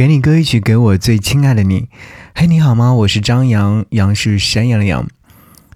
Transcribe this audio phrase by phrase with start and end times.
[0.00, 1.90] 给你歌一曲，给我最亲爱的你。
[2.34, 2.94] 嘿，你好吗？
[2.94, 5.06] 我是张扬，杨是山羊的羊。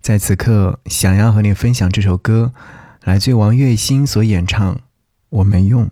[0.00, 2.52] 在此刻，想要和你分享这首歌，
[3.02, 4.76] 来自王栎鑫所演唱
[5.30, 5.86] 《我没用》。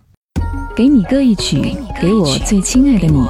[0.73, 3.21] 给你歌一曲，给我最亲爱的你。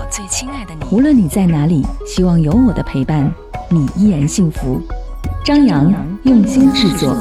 [0.92, 3.34] 无论你在哪里，希望有我的陪伴，
[3.70, 4.80] 你依然幸福。
[5.44, 5.92] 张扬
[6.26, 7.18] 用心制作。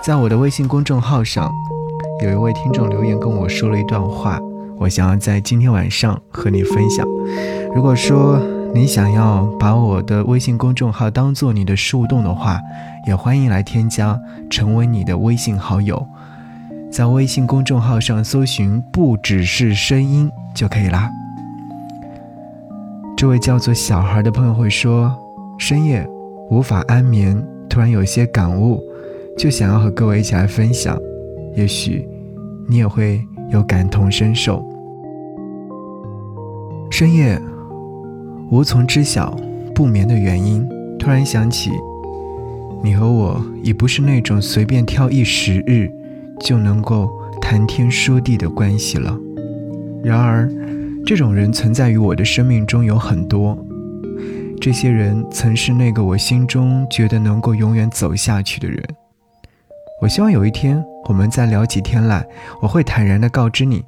[0.00, 1.52] 在我的微信公众号上，
[2.22, 4.40] 有一位听众留言跟我说了一段话。
[4.82, 7.06] 我想要在今天晚上和你分享。
[7.72, 8.40] 如果说
[8.74, 12.60] 你想要把我的微信公众号当做你的树洞的话，
[13.06, 14.18] 也欢迎来添加，
[14.50, 16.04] 成为你的微信好友。
[16.90, 21.08] 在微信公众号上搜寻“不只是声音”就可以啦。
[23.16, 25.16] 这位叫做小孩的朋友会说
[25.58, 26.04] ：“深夜
[26.50, 28.82] 无法安眠，突然有些感悟，
[29.38, 30.98] 就想要和各位一起来分享。
[31.54, 32.04] 也许
[32.68, 34.60] 你也会有感同身受。”
[37.02, 37.36] 深夜
[38.48, 39.36] 无从知晓
[39.74, 40.64] 不眠的原因，
[41.00, 41.72] 突然想起，
[42.80, 45.90] 你和我已不是那种随便挑一时日
[46.38, 49.18] 就能够谈天说地的关系了。
[50.04, 50.48] 然而，
[51.04, 53.58] 这种人存在于我的生命中有很多，
[54.60, 58.80] 这些人曾是那个我心中觉得能够永远走下去的人。
[60.00, 62.24] 我希望有一天我们再聊起天来，
[62.60, 63.82] 我会坦然地告知你：“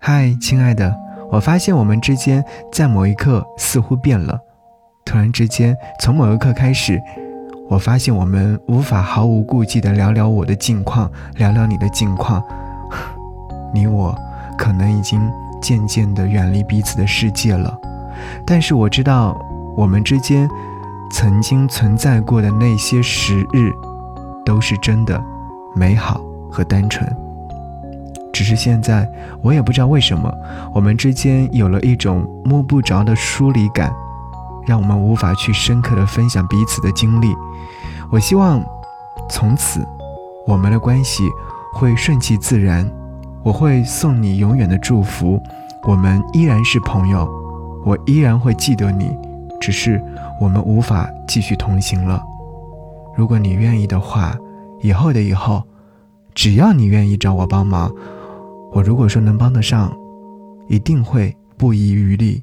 [0.00, 0.96] 嗨，亲爱的。”
[1.30, 4.38] 我发现我们之间在某一刻似乎变了，
[5.04, 7.00] 突然之间，从某一刻开始，
[7.68, 12.42] 我发现我们无法毫无顾忌地聊聊我的近况，聊聊你的近况。
[13.74, 14.16] 你我
[14.56, 15.20] 可能已经
[15.60, 17.78] 渐渐地远离彼此的世界了，
[18.46, 19.38] 但是我知道
[19.76, 20.48] 我们之间
[21.12, 23.70] 曾经存在过的那些时日，
[24.46, 25.22] 都是真的
[25.76, 27.27] 美好和单纯。
[28.32, 29.10] 只是现在，
[29.42, 30.32] 我也不知道为什么，
[30.74, 33.92] 我们之间有了一种摸不着的疏离感，
[34.66, 37.34] 让我们无法去深刻的分享彼此的经历。
[38.10, 38.62] 我希望，
[39.28, 39.84] 从此，
[40.46, 41.28] 我们的关系
[41.72, 42.88] 会顺其自然。
[43.42, 45.40] 我会送你永远的祝福，
[45.84, 47.26] 我们依然是朋友，
[47.84, 49.16] 我依然会记得你，
[49.60, 50.02] 只是
[50.40, 52.22] 我们无法继续同行了。
[53.16, 54.36] 如果你愿意的话，
[54.82, 55.62] 以后的以后，
[56.34, 57.90] 只要你愿意找我帮忙。
[58.72, 59.92] 我如果说能帮得上，
[60.68, 62.42] 一定会不遗余力，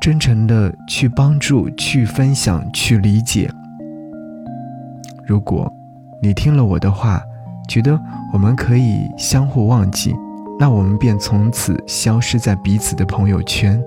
[0.00, 3.50] 真诚的去帮助、去分享、去理解。
[5.26, 5.70] 如果
[6.22, 7.22] 你听了我的话，
[7.68, 7.98] 觉得
[8.32, 10.14] 我们可以相互忘记，
[10.58, 13.82] 那我们便从此消失在彼此的朋友圈。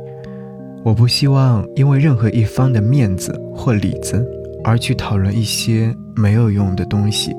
[0.83, 4.25] 我不希望因为任何一方的面子或里子
[4.63, 7.35] 而去讨论一些没有用的东西。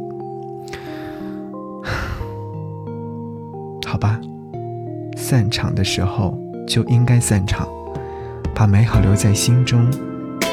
[3.93, 4.19] 好吧，
[5.19, 6.35] 散场的时候
[6.67, 7.69] 就应该散场，
[8.55, 9.87] 把美好留在心中，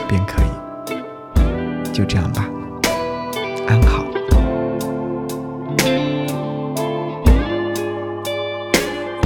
[0.09, 0.47] 便可以。
[1.93, 2.49] 就这样吧，
[3.65, 4.03] 安好。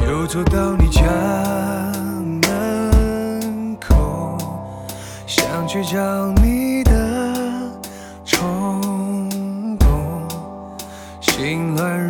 [0.07, 1.01] 又走到你家
[2.43, 4.37] 门口，
[5.25, 7.71] 想去找你的
[8.23, 10.27] 冲动，
[11.19, 12.02] 心乱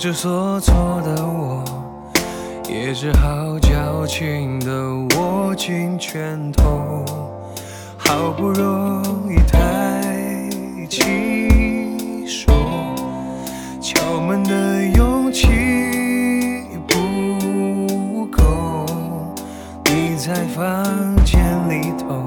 [0.00, 0.74] 不知所措
[1.04, 1.62] 的我，
[2.66, 4.72] 也只好矫情的
[5.18, 7.04] 握紧拳头，
[7.98, 10.48] 好不容易抬
[10.88, 12.50] 起手，
[13.78, 15.46] 敲门的勇气
[16.88, 18.86] 不够。
[19.84, 20.82] 你在房
[21.26, 21.38] 间
[21.68, 22.24] 里头，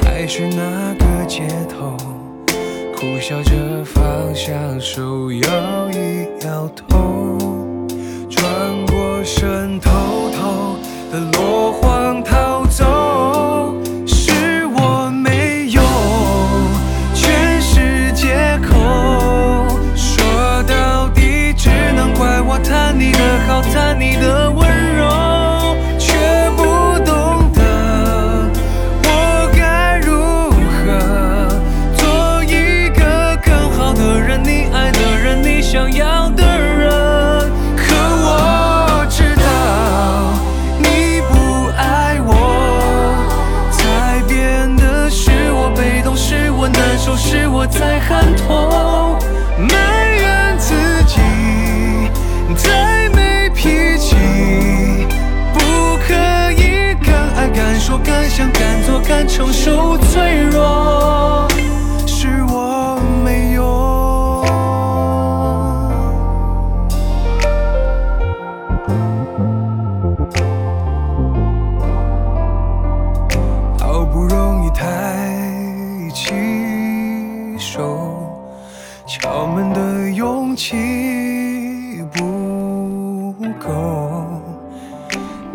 [0.00, 1.98] 还是那个街头？
[3.02, 7.36] 苦笑着放下手，摇一摇头，
[8.30, 9.90] 转过身，偷
[10.30, 10.76] 偷
[11.10, 11.72] 的落
[47.62, 49.16] 我在喊痛
[49.56, 50.74] 埋怨自
[51.04, 51.20] 己
[52.56, 54.16] 再没脾气
[55.54, 55.60] 不
[55.98, 61.46] 可以敢爱敢说敢想敢做敢承受脆弱
[62.04, 63.64] 是我没用
[73.78, 76.61] 好不容易抬起
[77.74, 78.30] 手
[79.06, 84.22] 敲门的勇气不够。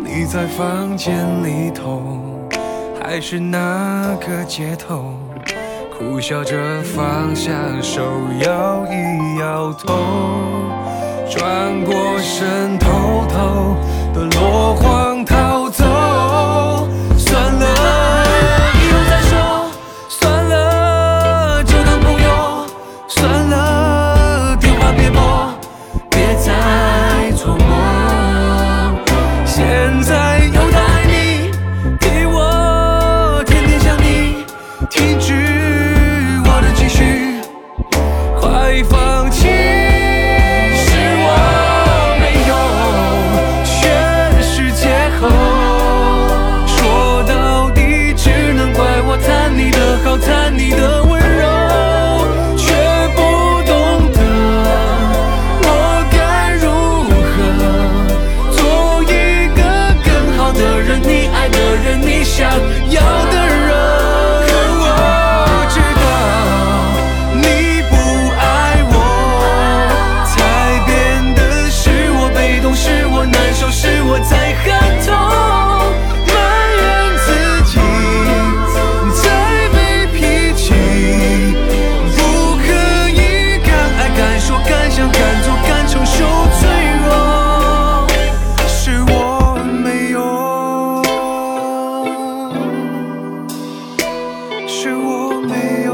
[0.00, 2.02] 你在房间里头
[3.00, 5.14] 还是那个街头
[5.96, 8.02] 苦笑着放下手
[8.40, 9.94] 摇一摇头
[11.30, 13.76] 转过身偷偷
[94.80, 95.87] 是我没